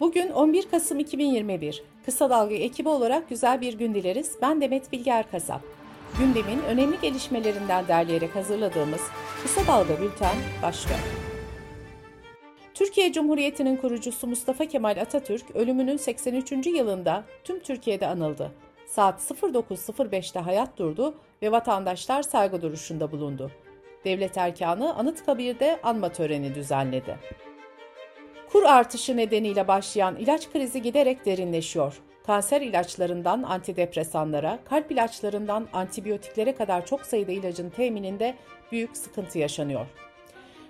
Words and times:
Bugün 0.00 0.30
11 0.30 0.70
Kasım 0.70 0.98
2021. 0.98 1.82
Kısa 2.04 2.30
Dalga 2.30 2.54
ekibi 2.54 2.88
olarak 2.88 3.28
güzel 3.28 3.60
bir 3.60 3.78
gün 3.78 3.94
dileriz. 3.94 4.32
Ben 4.42 4.60
Demet 4.60 4.92
Bilge 4.92 5.10
Erkasap. 5.10 5.60
Gündemin 6.18 6.62
önemli 6.68 7.00
gelişmelerinden 7.00 7.88
derleyerek 7.88 8.36
hazırladığımız 8.36 9.00
Kısa 9.42 9.66
Dalga 9.66 10.00
Bülten 10.00 10.36
başlıyor. 10.62 10.98
Türkiye 12.74 13.12
Cumhuriyeti'nin 13.12 13.76
kurucusu 13.76 14.26
Mustafa 14.26 14.66
Kemal 14.66 15.00
Atatürk 15.00 15.56
ölümünün 15.56 15.96
83. 15.96 16.66
yılında 16.66 17.24
tüm 17.44 17.60
Türkiye'de 17.60 18.06
anıldı. 18.06 18.52
Saat 18.86 19.20
09.05'te 19.20 20.40
hayat 20.40 20.78
durdu 20.78 21.14
ve 21.42 21.52
vatandaşlar 21.52 22.22
saygı 22.22 22.62
duruşunda 22.62 23.12
bulundu. 23.12 23.50
Devlet 24.04 24.38
erkanı 24.38 24.94
Anıtkabir'de 24.94 25.80
anma 25.82 26.08
töreni 26.08 26.54
düzenledi. 26.54 27.18
Kur 28.54 28.62
artışı 28.62 29.16
nedeniyle 29.16 29.68
başlayan 29.68 30.16
ilaç 30.16 30.52
krizi 30.52 30.82
giderek 30.82 31.26
derinleşiyor. 31.26 32.00
Kanser 32.26 32.60
ilaçlarından 32.60 33.42
antidepresanlara, 33.42 34.58
kalp 34.64 34.92
ilaçlarından 34.92 35.68
antibiyotiklere 35.72 36.54
kadar 36.54 36.86
çok 36.86 37.00
sayıda 37.06 37.32
ilacın 37.32 37.70
temininde 37.70 38.34
büyük 38.72 38.96
sıkıntı 38.96 39.38
yaşanıyor. 39.38 39.86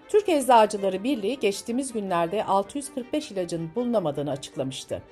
Türk 0.09 0.29
Eczacıları 0.29 1.05
Birliği 1.05 1.39
geçtiğimiz 1.39 1.93
günlerde 1.93 2.45
645 2.45 3.31
ilacın 3.31 3.71
bulunamadığını 3.75 4.31
açıklamıştı. 4.31 5.03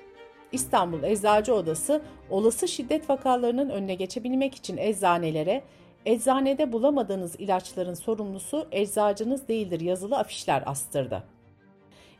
İstanbul 0.51 1.03
Eczacı 1.03 1.55
Odası 1.55 2.01
olası 2.29 2.67
şiddet 2.67 3.09
vakalarının 3.09 3.69
önüne 3.69 3.95
geçebilmek 3.95 4.55
için 4.55 4.77
eczanelere 4.77 5.63
eczanede 6.05 6.71
bulamadığınız 6.71 7.35
ilaçların 7.39 7.93
sorumlusu 7.93 8.67
eczacınız 8.71 9.47
değildir 9.47 9.81
yazılı 9.81 10.17
afişler 10.17 10.63
astırdı. 10.65 11.32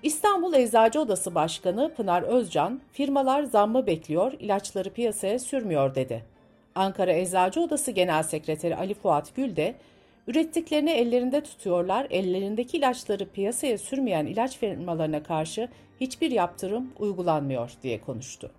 İstanbul 0.03 0.53
Eczacı 0.53 1.01
Odası 1.01 1.35
Başkanı 1.35 1.93
Pınar 1.97 2.21
Özcan, 2.21 2.81
firmalar 2.91 3.43
zammı 3.43 3.87
bekliyor, 3.87 4.33
ilaçları 4.39 4.89
piyasaya 4.89 5.39
sürmüyor 5.39 5.95
dedi. 5.95 6.23
Ankara 6.75 7.13
Eczacı 7.13 7.61
Odası 7.61 7.91
Genel 7.91 8.23
Sekreteri 8.23 8.75
Ali 8.75 8.93
Fuat 8.93 9.35
Gül 9.35 9.55
de, 9.55 9.75
ürettiklerini 10.27 10.91
ellerinde 10.91 11.43
tutuyorlar, 11.43 12.07
ellerindeki 12.09 12.77
ilaçları 12.77 13.29
piyasaya 13.29 13.77
sürmeyen 13.77 14.25
ilaç 14.25 14.57
firmalarına 14.57 15.23
karşı 15.23 15.69
hiçbir 16.01 16.31
yaptırım 16.31 16.93
uygulanmıyor 16.99 17.71
diye 17.83 18.01
konuştu. 18.01 18.51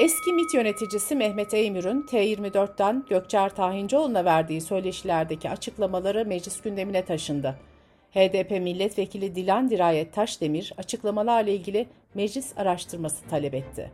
Eski 0.00 0.32
MİT 0.32 0.54
yöneticisi 0.54 1.16
Mehmet 1.16 1.54
Eymür'ün 1.54 2.02
T24'ten 2.02 3.04
Gökçer 3.08 3.54
Tahincioğlu'na 3.54 4.24
verdiği 4.24 4.60
söyleşilerdeki 4.60 5.50
açıklamaları 5.50 6.26
meclis 6.26 6.60
gündemine 6.60 7.04
taşındı. 7.04 7.56
HDP 8.14 8.50
milletvekili 8.50 9.34
Dilan 9.34 9.70
Dirayet 9.70 10.12
Taşdemir 10.12 10.72
açıklamalarla 10.78 11.50
ilgili 11.50 11.86
meclis 12.14 12.58
araştırması 12.58 13.28
talep 13.28 13.54
etti. 13.54 13.90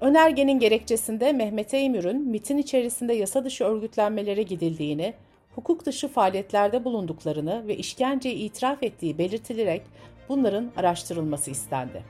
Önergenin 0.00 0.58
gerekçesinde 0.58 1.32
Mehmet 1.32 1.74
Eymür'ün 1.74 2.20
MIT'in 2.20 2.58
içerisinde 2.58 3.14
yasa 3.14 3.44
dışı 3.44 3.64
örgütlenmelere 3.64 4.42
gidildiğini, 4.42 5.14
hukuk 5.54 5.86
dışı 5.86 6.08
faaliyetlerde 6.08 6.84
bulunduklarını 6.84 7.66
ve 7.66 7.76
işkenceyi 7.76 8.36
itiraf 8.36 8.82
ettiği 8.82 9.18
belirtilerek 9.18 9.82
bunların 10.28 10.72
araştırılması 10.76 11.50
istendi. 11.50 12.02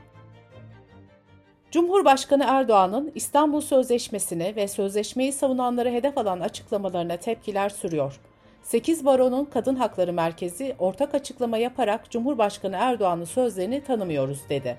Cumhurbaşkanı 1.71 2.45
Erdoğan'ın 2.47 3.11
İstanbul 3.15 3.61
Sözleşmesi'ni 3.61 4.55
ve 4.55 4.67
sözleşmeyi 4.67 5.31
savunanları 5.31 5.89
hedef 5.89 6.17
alan 6.17 6.39
açıklamalarına 6.39 7.17
tepkiler 7.17 7.69
sürüyor. 7.69 8.19
8 8.65 9.05
Baron'un 9.05 9.45
Kadın 9.45 9.75
Hakları 9.75 10.13
Merkezi 10.13 10.75
ortak 10.79 11.15
açıklama 11.15 11.57
yaparak 11.57 12.11
Cumhurbaşkanı 12.11 12.75
Erdoğan'ın 12.79 13.25
sözlerini 13.25 13.83
tanımıyoruz 13.83 14.39
dedi. 14.49 14.77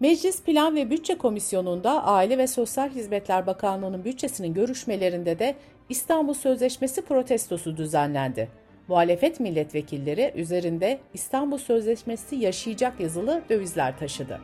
Meclis 0.00 0.42
Plan 0.42 0.76
ve 0.76 0.90
Bütçe 0.90 1.18
Komisyonu'nda 1.18 2.04
Aile 2.04 2.38
ve 2.38 2.46
Sosyal 2.46 2.90
Hizmetler 2.90 3.46
Bakanlığı'nın 3.46 4.04
bütçesinin 4.04 4.54
görüşmelerinde 4.54 5.38
de 5.38 5.54
İstanbul 5.88 6.34
Sözleşmesi 6.34 7.02
protestosu 7.02 7.76
düzenlendi. 7.76 8.48
Muhalefet 8.88 9.40
milletvekilleri 9.40 10.32
üzerinde 10.36 10.98
İstanbul 11.14 11.58
Sözleşmesi 11.58 12.36
yaşayacak 12.36 13.00
yazılı 13.00 13.42
dövizler 13.50 13.98
taşıdı. 13.98 14.40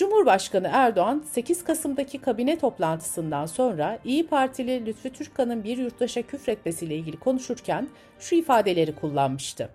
Cumhurbaşkanı 0.00 0.70
Erdoğan 0.72 1.24
8 1.30 1.64
Kasım'daki 1.64 2.18
kabine 2.18 2.58
toplantısından 2.58 3.46
sonra 3.46 3.98
İyi 4.04 4.26
Partili 4.26 4.86
Lütfü 4.86 5.10
Türkkan'ın 5.10 5.64
bir 5.64 5.78
yurttaşa 5.78 6.22
küfretmesiyle 6.22 6.94
ilgili 6.94 7.18
konuşurken 7.18 7.88
şu 8.18 8.34
ifadeleri 8.34 8.94
kullanmıştı. 8.94 9.68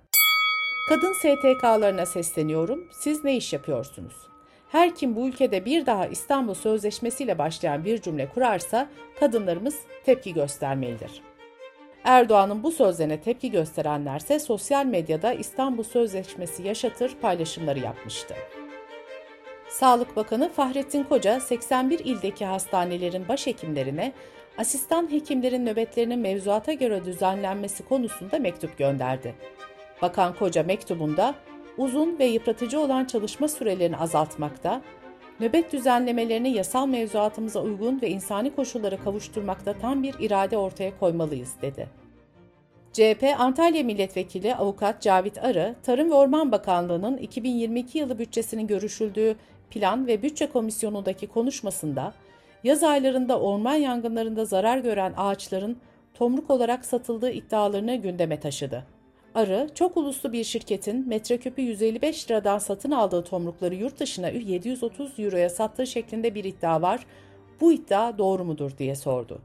Kadın 0.90 1.13
STK'larına 1.13 2.06
sesleniyorum, 2.06 2.88
siz 2.91 3.24
ne 3.24 3.36
iş 3.36 3.53
yapıyorsunuz? 3.53 4.13
Her 4.72 4.96
kim 4.96 5.16
bu 5.16 5.28
ülkede 5.28 5.66
bir 5.66 5.86
daha 5.86 6.08
İstanbul 6.08 6.53
Sözleşmesi 6.53 7.24
ile 7.24 7.38
başlayan 7.38 7.86
bir 7.86 8.02
cümle 8.02 8.30
kurarsa 8.30 8.90
kadınlarımız 9.19 9.75
tepki 10.06 10.34
göstermelidir. 10.34 11.22
Erdoğan'ın 12.03 12.63
bu 12.63 12.72
sözlerine 12.72 13.22
tepki 13.22 13.52
gösterenlerse 13.52 14.40
sosyal 14.40 14.86
medyada 14.86 15.34
İstanbul 15.34 15.84
Sözleşmesi 15.84 16.63
yaşatır 16.63 17.16
paylaşımları 17.22 17.80
yapmıştı. 17.80 18.36
Sağlık 19.69 20.15
Bakanı 20.15 20.49
Fahrettin 20.49 21.03
Koca 21.03 21.39
81 21.39 21.99
ildeki 21.99 22.45
hastanelerin 22.45 23.27
başhekimlerine 23.27 24.13
asistan 24.57 25.11
hekimlerin 25.11 25.65
nöbetlerinin 25.65 26.19
mevzuata 26.19 26.73
göre 26.73 27.05
düzenlenmesi 27.05 27.85
konusunda 27.85 28.39
mektup 28.39 28.77
gönderdi. 28.77 29.35
Bakan 30.01 30.35
Koca 30.35 30.63
mektubunda 30.63 31.35
uzun 31.77 32.19
ve 32.19 32.25
yıpratıcı 32.25 32.79
olan 32.79 33.05
çalışma 33.05 33.47
sürelerini 33.47 33.97
azaltmakta, 33.97 34.81
nöbet 35.39 35.73
düzenlemelerini 35.73 36.49
yasal 36.49 36.87
mevzuatımıza 36.87 37.61
uygun 37.61 38.01
ve 38.01 38.09
insani 38.09 38.55
koşullara 38.55 38.97
kavuşturmakta 38.97 39.73
tam 39.73 40.03
bir 40.03 40.15
irade 40.19 40.57
ortaya 40.57 40.99
koymalıyız 40.99 41.53
dedi. 41.61 41.89
CHP 42.93 43.23
Antalya 43.37 43.83
Milletvekili 43.83 44.55
Avukat 44.55 45.01
Cavit 45.01 45.37
Arı, 45.37 45.75
Tarım 45.83 46.09
ve 46.09 46.13
Orman 46.13 46.51
Bakanlığı'nın 46.51 47.17
2022 47.17 47.97
yılı 47.97 48.19
bütçesinin 48.19 48.67
görüşüldüğü 48.67 49.35
Plan 49.71 50.07
ve 50.07 50.23
Bütçe 50.23 50.47
Komisyonu'ndaki 50.47 51.27
konuşmasında 51.27 52.13
yaz 52.63 52.83
aylarında 52.83 53.39
orman 53.39 53.75
yangınlarında 53.75 54.45
zarar 54.45 54.77
gören 54.77 55.13
ağaçların 55.17 55.77
tomruk 56.13 56.49
olarak 56.49 56.85
satıldığı 56.85 57.31
iddialarını 57.31 57.95
gündeme 57.95 58.39
taşıdı. 58.39 58.83
Arı, 59.35 59.69
çok 59.75 59.97
uluslu 59.97 60.33
bir 60.33 60.43
şirketin 60.43 61.07
metreküpü 61.07 61.61
155 61.61 62.31
liradan 62.31 62.57
satın 62.57 62.91
aldığı 62.91 63.23
tomrukları 63.23 63.75
yurt 63.75 63.99
dışına 63.99 64.29
730 64.29 65.19
euroya 65.19 65.49
sattığı 65.49 65.87
şeklinde 65.87 66.35
bir 66.35 66.43
iddia 66.43 66.81
var. 66.81 67.05
Bu 67.61 67.73
iddia 67.73 68.17
doğru 68.17 68.43
mudur 68.43 68.71
diye 68.77 68.95
sordu. 68.95 69.41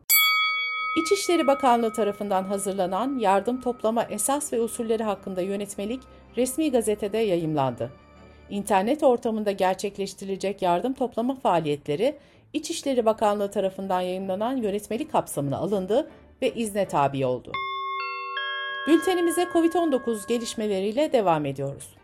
İçişleri 0.97 1.47
Bakanlığı 1.47 1.93
tarafından 1.93 2.45
hazırlanan 2.45 3.19
yardım 3.19 3.61
toplama 3.61 4.05
esas 4.05 4.53
ve 4.53 4.61
usulleri 4.61 5.03
hakkında 5.03 5.41
yönetmelik 5.41 6.01
resmi 6.37 6.71
gazetede 6.71 7.19
yayımlandı. 7.19 7.91
İnternet 8.51 9.03
ortamında 9.03 9.51
gerçekleştirilecek 9.53 10.63
yardım 10.63 10.93
toplama 10.93 11.35
faaliyetleri 11.35 12.17
İçişleri 12.53 13.05
Bakanlığı 13.05 13.51
tarafından 13.51 14.01
yayınlanan 14.01 14.57
yönetmelik 14.57 15.13
kapsamına 15.13 15.57
alındı 15.57 16.11
ve 16.43 16.55
izne 16.55 16.89
tabi 16.89 17.27
oldu. 17.27 17.53
Bültenimize 18.87 19.43
COVID-19 19.43 20.29
gelişmeleriyle 20.29 21.13
devam 21.13 21.47
ediyoruz. 21.47 21.95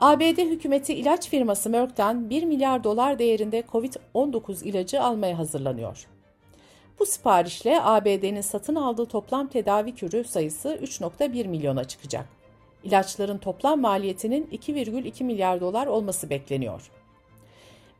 ABD 0.00 0.38
hükümeti 0.38 0.94
ilaç 0.94 1.28
firması 1.28 1.70
Merck'ten 1.70 2.30
1 2.30 2.42
milyar 2.42 2.84
dolar 2.84 3.18
değerinde 3.18 3.60
COVID-19 3.72 4.64
ilacı 4.64 5.02
almaya 5.02 5.38
hazırlanıyor. 5.38 6.06
Bu 6.98 7.06
siparişle 7.06 7.82
ABD'nin 7.82 8.40
satın 8.40 8.74
aldığı 8.74 9.06
toplam 9.06 9.46
tedavi 9.46 9.94
kürü 9.94 10.24
sayısı 10.24 10.68
3.1 10.68 11.48
milyona 11.48 11.84
çıkacak. 11.84 12.37
İlaçların 12.84 13.38
toplam 13.38 13.80
maliyetinin 13.80 14.48
2,2 14.52 15.24
milyar 15.24 15.60
dolar 15.60 15.86
olması 15.86 16.30
bekleniyor. 16.30 16.90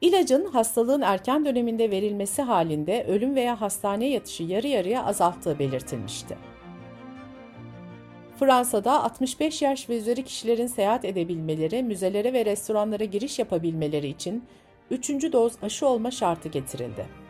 İlacın 0.01 0.45
hastalığın 0.45 1.01
erken 1.01 1.45
döneminde 1.45 1.91
verilmesi 1.91 2.43
halinde 2.43 3.05
ölüm 3.09 3.35
veya 3.35 3.61
hastaneye 3.61 4.11
yatışı 4.11 4.43
yarı 4.43 4.67
yarıya 4.67 5.05
azalttığı 5.05 5.59
belirtilmişti. 5.59 6.37
Fransa'da 8.39 9.05
65 9.05 9.63
yaş 9.63 9.89
ve 9.89 9.99
üzeri 9.99 10.25
kişilerin 10.25 10.67
seyahat 10.67 11.05
edebilmeleri, 11.05 11.83
müzelere 11.83 12.33
ve 12.33 12.45
restoranlara 12.45 13.05
giriş 13.05 13.39
yapabilmeleri 13.39 14.09
için 14.09 14.45
3. 14.91 15.09
doz 15.33 15.53
aşı 15.63 15.87
olma 15.87 16.11
şartı 16.11 16.49
getirildi. 16.49 17.28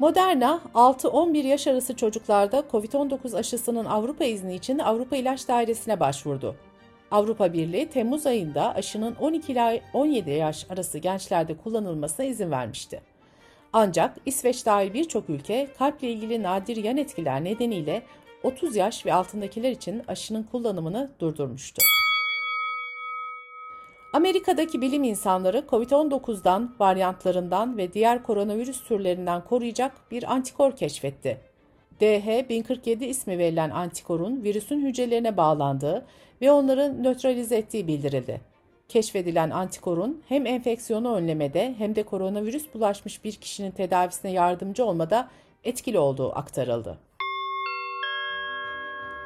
Moderna, 0.00 0.60
6-11 0.74 1.46
yaş 1.46 1.66
arası 1.66 1.96
çocuklarda 1.96 2.64
COVID-19 2.72 3.36
aşısının 3.36 3.84
Avrupa 3.84 4.24
izni 4.24 4.54
için 4.54 4.78
Avrupa 4.78 5.16
İlaç 5.16 5.48
Dairesi'ne 5.48 6.00
başvurdu. 6.00 6.56
Avrupa 7.10 7.52
Birliği 7.52 7.88
Temmuz 7.88 8.26
ayında 8.26 8.74
aşının 8.74 9.14
12 9.14 9.52
ila 9.52 9.78
17 9.92 10.30
yaş 10.30 10.66
arası 10.70 10.98
gençlerde 10.98 11.56
kullanılmasına 11.56 12.26
izin 12.26 12.50
vermişti. 12.50 13.00
Ancak 13.72 14.16
İsveç 14.26 14.66
dahil 14.66 14.94
birçok 14.94 15.30
ülke 15.30 15.68
kalple 15.78 16.10
ilgili 16.10 16.42
nadir 16.42 16.76
yan 16.76 16.96
etkiler 16.96 17.44
nedeniyle 17.44 18.02
30 18.42 18.76
yaş 18.76 19.06
ve 19.06 19.14
altındakiler 19.14 19.70
için 19.70 20.02
aşının 20.08 20.42
kullanımını 20.42 21.10
durdurmuştu. 21.20 21.82
Amerika'daki 24.12 24.80
bilim 24.80 25.04
insanları 25.04 25.64
COVID-19'dan, 25.68 26.74
varyantlarından 26.78 27.76
ve 27.76 27.92
diğer 27.92 28.22
koronavirüs 28.22 28.84
türlerinden 28.84 29.44
koruyacak 29.44 29.92
bir 30.10 30.32
antikor 30.32 30.76
keşfetti. 30.76 31.40
DH1047 32.00 33.04
ismi 33.04 33.38
verilen 33.38 33.70
antikorun 33.70 34.42
virüsün 34.42 34.86
hücrelerine 34.86 35.36
bağlandığı 35.36 36.06
ve 36.40 36.52
onları 36.52 37.02
nötralize 37.02 37.56
ettiği 37.56 37.86
bildirildi. 37.86 38.40
Keşfedilen 38.88 39.50
antikorun 39.50 40.22
hem 40.28 40.46
enfeksiyonu 40.46 41.14
önlemede 41.14 41.74
hem 41.78 41.96
de 41.96 42.02
koronavirüs 42.02 42.74
bulaşmış 42.74 43.24
bir 43.24 43.32
kişinin 43.32 43.70
tedavisine 43.70 44.30
yardımcı 44.30 44.84
olmada 44.84 45.28
etkili 45.64 45.98
olduğu 45.98 46.38
aktarıldı. 46.38 46.98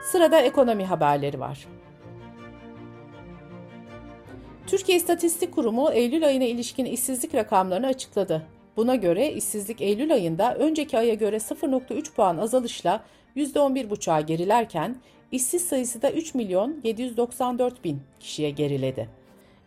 Sırada 0.03 0.41
ekonomi 0.41 0.85
haberleri 0.85 1.41
var. 1.41 1.67
Türkiye 4.67 4.99
İstatistik 4.99 5.55
Kurumu 5.55 5.91
Eylül 5.93 6.27
ayına 6.27 6.45
ilişkin 6.45 6.85
işsizlik 6.85 7.35
rakamlarını 7.35 7.87
açıkladı. 7.87 8.43
Buna 8.77 8.95
göre 8.95 9.33
işsizlik 9.33 9.81
Eylül 9.81 10.15
ayında 10.15 10.55
önceki 10.55 10.99
aya 10.99 11.15
göre 11.15 11.37
0.3 11.37 12.13
puan 12.15 12.37
azalışla 12.37 13.05
%11,5'a 13.37 14.21
gerilerken 14.21 14.97
işsiz 15.33 15.65
sayısı 15.65 16.03
da 16.03 16.11
3 16.11 16.35
milyon 16.35 16.81
794 16.85 17.85
bin 17.85 18.03
kişiye 18.21 18.51
geriledi. 18.51 19.09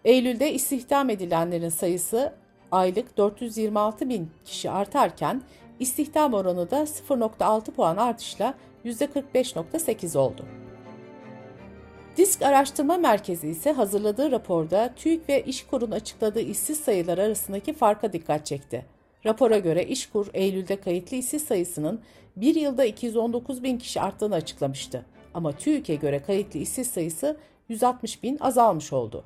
Eylül'de 0.05 0.53
istihdam 0.53 1.09
edilenlerin 1.09 1.69
sayısı 1.69 2.33
aylık 2.71 3.17
426 3.17 4.09
bin 4.09 4.29
kişi 4.45 4.71
artarken 4.71 5.41
istihdam 5.79 6.33
oranı 6.33 6.71
da 6.71 6.81
0.6 6.81 7.71
puan 7.71 7.97
artışla 7.97 8.53
%45.8 8.85 10.17
oldu. 10.17 10.45
Disk 12.17 12.41
Araştırma 12.41 12.97
Merkezi 12.97 13.47
ise 13.47 13.71
hazırladığı 13.71 14.31
raporda 14.31 14.93
TÜİK 14.95 15.29
ve 15.29 15.43
İşkur'un 15.43 15.91
açıkladığı 15.91 16.39
işsiz 16.39 16.79
sayılar 16.79 17.17
arasındaki 17.17 17.73
farka 17.73 18.13
dikkat 18.13 18.45
çekti. 18.45 18.85
Rapora 19.25 19.57
göre 19.57 19.85
İşkur, 19.85 20.27
Eylül'de 20.33 20.81
kayıtlı 20.81 21.17
işsiz 21.17 21.43
sayısının 21.43 22.01
bir 22.35 22.55
yılda 22.55 22.85
219 22.85 23.63
bin 23.63 23.77
kişi 23.77 24.01
arttığını 24.01 24.35
açıklamıştı. 24.35 25.05
Ama 25.33 25.51
TÜİK'e 25.51 25.95
göre 25.95 26.21
kayıtlı 26.21 26.59
işsiz 26.59 26.87
sayısı 26.87 27.37
160 27.69 28.23
bin 28.23 28.37
azalmış 28.37 28.93
oldu. 28.93 29.23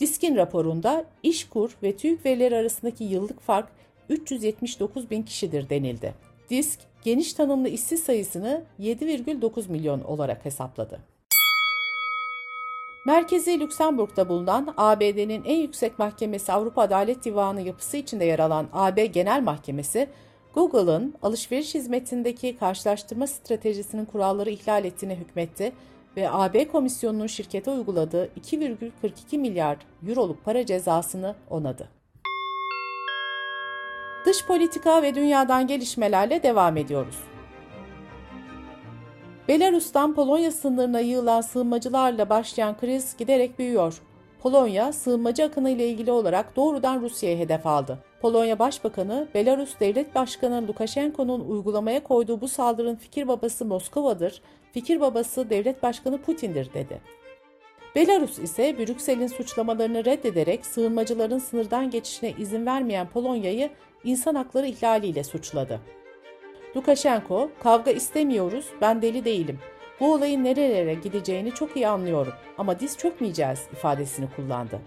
Disk'in 0.00 0.36
raporunda 0.36 1.04
İşkur 1.22 1.70
ve 1.82 1.96
TÜİK 1.96 2.26
verileri 2.26 2.56
arasındaki 2.56 3.04
yıllık 3.04 3.40
fark 3.40 3.68
379 4.08 5.10
bin 5.10 5.22
kişidir 5.22 5.70
denildi. 5.70 6.14
Disk, 6.50 6.80
geniş 7.02 7.32
tanımlı 7.32 7.68
işsiz 7.68 8.02
sayısını 8.02 8.64
7,9 8.80 9.70
milyon 9.70 10.00
olarak 10.00 10.44
hesapladı. 10.44 11.17
Merkezi 13.08 13.60
Lüksemburg'da 13.60 14.28
bulunan 14.28 14.74
ABD'nin 14.76 15.44
en 15.44 15.56
yüksek 15.56 15.98
mahkemesi 15.98 16.52
Avrupa 16.52 16.82
Adalet 16.82 17.24
Divanı 17.24 17.60
yapısı 17.60 17.96
içinde 17.96 18.24
yer 18.24 18.38
alan 18.38 18.68
AB 18.72 19.06
Genel 19.06 19.42
Mahkemesi, 19.42 20.08
Google'ın 20.54 21.14
alışveriş 21.22 21.74
hizmetindeki 21.74 22.56
karşılaştırma 22.56 23.26
stratejisinin 23.26 24.04
kuralları 24.04 24.50
ihlal 24.50 24.84
ettiğine 24.84 25.16
hükmetti 25.16 25.72
ve 26.16 26.30
AB 26.30 26.68
Komisyonu'nun 26.68 27.26
şirkete 27.26 27.70
uyguladığı 27.70 28.26
2,42 28.26 29.38
milyar 29.38 29.76
euroluk 30.08 30.44
para 30.44 30.66
cezasını 30.66 31.34
onadı. 31.50 31.88
Dış 34.26 34.46
politika 34.46 35.02
ve 35.02 35.14
dünyadan 35.14 35.66
gelişmelerle 35.66 36.42
devam 36.42 36.76
ediyoruz. 36.76 37.27
Belarus'tan 39.48 40.14
Polonya 40.14 40.50
sınırına 40.50 41.00
yığılan 41.00 41.40
sığınmacılarla 41.40 42.28
başlayan 42.28 42.76
kriz 42.76 43.16
giderek 43.16 43.58
büyüyor. 43.58 44.02
Polonya, 44.42 44.92
sığınmacı 44.92 45.44
akını 45.44 45.70
ile 45.70 45.88
ilgili 45.88 46.10
olarak 46.10 46.56
doğrudan 46.56 47.00
Rusya'ya 47.00 47.38
hedef 47.38 47.66
aldı. 47.66 47.98
Polonya 48.20 48.58
Başbakanı, 48.58 49.28
Belarus 49.34 49.80
Devlet 49.80 50.14
Başkanı 50.14 50.68
Lukashenko'nun 50.68 51.40
uygulamaya 51.40 52.02
koyduğu 52.02 52.40
bu 52.40 52.48
saldırının 52.48 52.96
fikir 52.96 53.28
babası 53.28 53.64
Moskova'dır, 53.64 54.42
fikir 54.72 55.00
babası 55.00 55.50
Devlet 55.50 55.82
Başkanı 55.82 56.18
Putin'dir 56.18 56.74
dedi. 56.74 57.00
Belarus 57.94 58.38
ise 58.38 58.78
Brüksel'in 58.78 59.26
suçlamalarını 59.26 60.04
reddederek 60.04 60.66
sığınmacıların 60.66 61.38
sınırdan 61.38 61.90
geçişine 61.90 62.34
izin 62.38 62.66
vermeyen 62.66 63.08
Polonya'yı 63.08 63.70
insan 64.04 64.34
hakları 64.34 64.66
ihlaliyle 64.66 65.24
suçladı. 65.24 65.80
Lukashenko, 66.78 67.50
kavga 67.62 67.90
istemiyoruz, 67.90 68.66
ben 68.80 69.02
deli 69.02 69.24
değilim. 69.24 69.58
Bu 70.00 70.12
olayın 70.12 70.44
nerelere 70.44 70.94
gideceğini 70.94 71.50
çok 71.52 71.76
iyi 71.76 71.88
anlıyorum 71.88 72.32
ama 72.58 72.80
diz 72.80 72.96
çökmeyeceğiz 72.98 73.66
ifadesini 73.72 74.26
kullandı. 74.36 74.80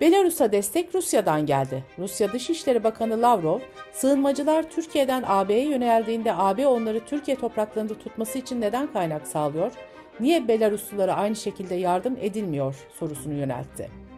Belarus'a 0.00 0.52
destek 0.52 0.94
Rusya'dan 0.94 1.46
geldi. 1.46 1.84
Rusya 1.98 2.32
Dışişleri 2.32 2.84
Bakanı 2.84 3.22
Lavrov, 3.22 3.58
sığınmacılar 3.92 4.70
Türkiye'den 4.70 5.24
AB'ye 5.26 5.68
yöneldiğinde 5.68 6.34
AB 6.34 6.66
onları 6.66 7.04
Türkiye 7.04 7.36
topraklarında 7.36 7.94
tutması 7.94 8.38
için 8.38 8.60
neden 8.60 8.92
kaynak 8.92 9.26
sağlıyor, 9.26 9.72
niye 10.20 10.48
Belaruslulara 10.48 11.14
aynı 11.14 11.36
şekilde 11.36 11.74
yardım 11.74 12.16
edilmiyor 12.20 12.76
sorusunu 12.98 13.34
yöneltti. 13.34 14.09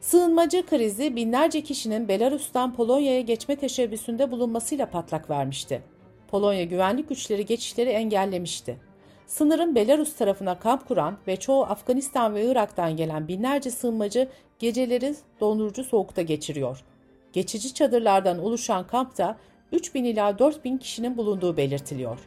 Sığınmacı 0.00 0.66
krizi 0.66 1.16
binlerce 1.16 1.60
kişinin 1.60 2.08
Belarus'tan 2.08 2.74
Polonya'ya 2.74 3.20
geçme 3.20 3.56
teşebbüsünde 3.56 4.30
bulunmasıyla 4.30 4.90
patlak 4.90 5.30
vermişti. 5.30 5.82
Polonya 6.28 6.64
güvenlik 6.64 7.08
güçleri 7.08 7.46
geçişleri 7.46 7.90
engellemişti. 7.90 8.76
Sınırın 9.26 9.74
Belarus 9.74 10.16
tarafına 10.16 10.58
kamp 10.58 10.88
kuran 10.88 11.18
ve 11.26 11.36
çoğu 11.36 11.62
Afganistan 11.62 12.34
ve 12.34 12.44
Irak'tan 12.44 12.96
gelen 12.96 13.28
binlerce 13.28 13.70
sığınmacı 13.70 14.28
geceleri 14.58 15.14
dondurucu 15.40 15.84
soğukta 15.84 16.22
geçiriyor. 16.22 16.84
Geçici 17.32 17.74
çadırlardan 17.74 18.38
oluşan 18.38 18.86
kampta 18.86 19.36
3000 19.72 20.04
ila 20.04 20.38
4000 20.38 20.78
kişinin 20.78 21.16
bulunduğu 21.16 21.56
belirtiliyor. 21.56 22.18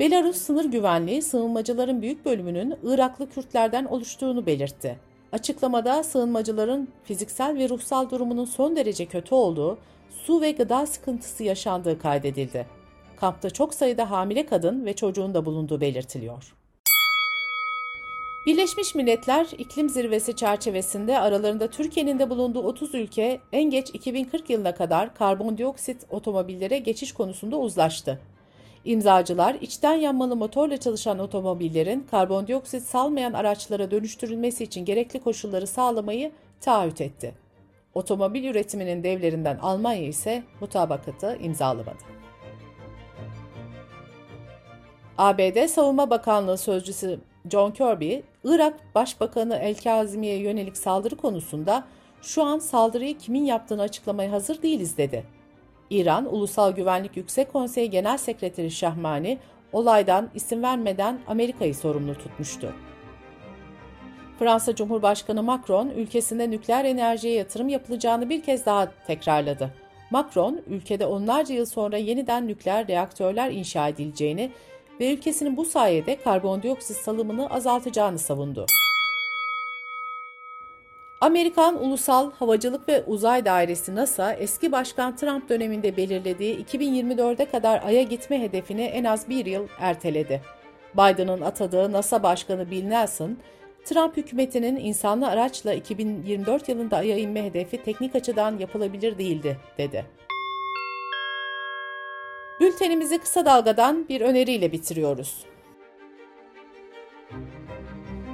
Belarus 0.00 0.36
sınır 0.36 0.64
güvenliği 0.64 1.22
sığınmacıların 1.22 2.02
büyük 2.02 2.24
bölümünün 2.24 2.74
Iraklı 2.84 3.30
Kürtlerden 3.30 3.84
oluştuğunu 3.84 4.46
belirtti. 4.46 4.98
Açıklamada 5.36 6.02
sığınmacıların 6.02 6.88
fiziksel 7.04 7.58
ve 7.58 7.68
ruhsal 7.68 8.10
durumunun 8.10 8.44
son 8.44 8.76
derece 8.76 9.06
kötü 9.06 9.34
olduğu, 9.34 9.78
su 10.10 10.40
ve 10.40 10.50
gıda 10.50 10.86
sıkıntısı 10.86 11.44
yaşandığı 11.44 11.98
kaydedildi. 11.98 12.66
Kampta 13.16 13.50
çok 13.50 13.74
sayıda 13.74 14.10
hamile 14.10 14.46
kadın 14.46 14.86
ve 14.86 14.96
çocuğun 14.96 15.34
da 15.34 15.44
bulunduğu 15.44 15.80
belirtiliyor. 15.80 16.54
Birleşmiş 18.46 18.94
Milletler 18.94 19.46
İklim 19.58 19.88
Zirvesi 19.88 20.36
çerçevesinde 20.36 21.18
aralarında 21.18 21.70
Türkiye'nin 21.70 22.18
de 22.18 22.30
bulunduğu 22.30 22.62
30 22.62 22.94
ülke 22.94 23.40
en 23.52 23.70
geç 23.70 23.90
2040 23.92 24.50
yılına 24.50 24.74
kadar 24.74 25.14
karbondioksit 25.14 26.06
otomobillere 26.10 26.78
geçiş 26.78 27.12
konusunda 27.12 27.56
uzlaştı. 27.56 28.20
İmzacılar 28.86 29.54
içten 29.54 29.94
yanmalı 29.94 30.36
motorla 30.36 30.76
çalışan 30.76 31.18
otomobillerin 31.18 32.06
karbondioksit 32.10 32.82
salmayan 32.82 33.32
araçlara 33.32 33.90
dönüştürülmesi 33.90 34.64
için 34.64 34.84
gerekli 34.84 35.20
koşulları 35.20 35.66
sağlamayı 35.66 36.32
taahhüt 36.60 37.00
etti. 37.00 37.34
Otomobil 37.94 38.44
üretiminin 38.44 39.04
devlerinden 39.04 39.58
Almanya 39.58 40.06
ise 40.06 40.42
mutabakatı 40.60 41.36
imzalamadı. 41.40 41.98
ABD 45.18 45.66
Savunma 45.66 46.10
Bakanlığı 46.10 46.58
Sözcüsü 46.58 47.20
John 47.50 47.70
Kirby, 47.70 48.16
Irak 48.44 48.94
Başbakanı 48.94 49.56
El 49.56 49.74
Kazimi'ye 49.74 50.38
yönelik 50.38 50.76
saldırı 50.76 51.16
konusunda 51.16 51.84
şu 52.22 52.42
an 52.42 52.58
saldırıyı 52.58 53.18
kimin 53.18 53.44
yaptığını 53.44 53.82
açıklamaya 53.82 54.32
hazır 54.32 54.62
değiliz 54.62 54.96
dedi. 54.96 55.35
İran 55.90 56.34
Ulusal 56.34 56.72
Güvenlik 56.72 57.16
Yüksek 57.16 57.52
Konseyi 57.52 57.90
Genel 57.90 58.16
Sekreteri 58.16 58.70
Şahmani 58.70 59.38
olaydan 59.72 60.30
isim 60.34 60.62
vermeden 60.62 61.18
Amerika'yı 61.26 61.74
sorumlu 61.74 62.14
tutmuştu. 62.14 62.72
Fransa 64.38 64.74
Cumhurbaşkanı 64.74 65.42
Macron 65.42 65.88
ülkesinde 65.88 66.50
nükleer 66.50 66.84
enerjiye 66.84 67.34
yatırım 67.34 67.68
yapılacağını 67.68 68.30
bir 68.30 68.42
kez 68.42 68.66
daha 68.66 68.92
tekrarladı. 69.06 69.70
Macron, 70.10 70.60
ülkede 70.66 71.06
onlarca 71.06 71.54
yıl 71.54 71.66
sonra 71.66 71.96
yeniden 71.96 72.48
nükleer 72.48 72.88
reaktörler 72.88 73.50
inşa 73.50 73.88
edileceğini 73.88 74.50
ve 75.00 75.12
ülkesinin 75.12 75.56
bu 75.56 75.64
sayede 75.64 76.16
karbondioksit 76.16 76.96
salımını 76.96 77.50
azaltacağını 77.50 78.18
savundu. 78.18 78.66
Amerikan 81.20 81.84
Ulusal 81.84 82.30
Havacılık 82.32 82.88
ve 82.88 83.04
Uzay 83.06 83.44
Dairesi 83.44 83.94
NASA, 83.94 84.32
eski 84.32 84.72
başkan 84.72 85.16
Trump 85.16 85.48
döneminde 85.48 85.96
belirlediği 85.96 86.64
2024'e 86.64 87.44
kadar 87.44 87.82
Ay'a 87.82 88.02
gitme 88.02 88.42
hedefini 88.42 88.82
en 88.82 89.04
az 89.04 89.28
bir 89.28 89.46
yıl 89.46 89.68
erteledi. 89.78 90.42
Biden'ın 90.94 91.40
atadığı 91.40 91.92
NASA 91.92 92.22
Başkanı 92.22 92.70
Bill 92.70 92.84
Nelson, 92.84 93.36
Trump 93.84 94.16
hükümetinin 94.16 94.76
insanlı 94.76 95.28
araçla 95.28 95.72
2024 95.72 96.68
yılında 96.68 96.96
Ay'a 96.96 97.18
inme 97.18 97.44
hedefi 97.44 97.82
teknik 97.82 98.14
açıdan 98.14 98.58
yapılabilir 98.58 99.18
değildi, 99.18 99.58
dedi. 99.78 100.04
Bültenimizi 102.60 103.18
kısa 103.18 103.44
dalgadan 103.44 104.08
bir 104.08 104.20
öneriyle 104.20 104.72
bitiriyoruz. 104.72 105.44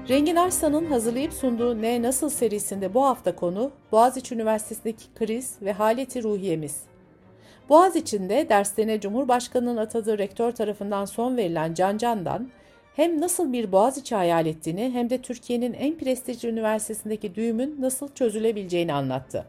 Rengin 0.09 0.37
Arslan'ın 0.37 0.87
hazırlayıp 0.87 1.32
sunduğu 1.32 1.82
Ne 1.82 2.02
Nasıl 2.02 2.30
serisinde 2.30 2.94
bu 2.94 3.04
hafta 3.04 3.37
konu 3.37 3.71
Boğaziçi 3.92 4.35
Üniversitesi'ndeki 4.35 5.04
kriz 5.14 5.56
ve 5.62 5.73
haleti 5.73 6.23
ruhiyemiz. 6.23 6.82
Boğaziçi'nde 7.68 8.49
derslerine 8.49 9.00
Cumhurbaşkanı'nın 9.00 9.76
atadığı 9.76 10.18
rektör 10.18 10.52
tarafından 10.52 11.04
son 11.04 11.37
verilen 11.37 11.75
Can 11.75 11.97
Can'dan 11.97 12.49
hem 12.97 13.21
nasıl 13.21 13.52
bir 13.52 13.73
Boğaziçi 13.73 14.14
hayal 14.14 14.47
ettiğini 14.47 14.90
hem 14.90 15.11
de 15.11 15.18
Türkiye'nin 15.18 15.73
en 15.73 15.99
prestijli 15.99 16.49
üniversitesindeki 16.49 17.35
düğümün 17.35 17.76
nasıl 17.80 18.09
çözülebileceğini 18.09 18.92
anlattı. 18.92 19.47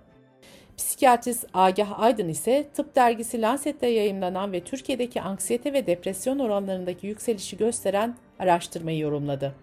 Psikiyatrist 0.77 1.45
Agah 1.53 1.99
Aydın 1.99 2.29
ise 2.29 2.65
tıp 2.73 2.95
dergisi 2.95 3.41
Lancet'te 3.41 3.87
yayımlanan 3.87 4.51
ve 4.51 4.63
Türkiye'deki 4.63 5.21
anksiyete 5.21 5.73
ve 5.73 5.87
depresyon 5.87 6.39
oranlarındaki 6.39 7.07
yükselişi 7.07 7.57
gösteren 7.57 8.15
araştırmayı 8.39 8.99
yorumladı. 8.99 9.62